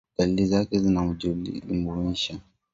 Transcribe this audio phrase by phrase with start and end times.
[0.17, 2.39] Dalili zake zinajumuisha